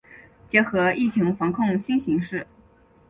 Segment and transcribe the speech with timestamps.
[0.49, 2.47] 结合疫情防控新形势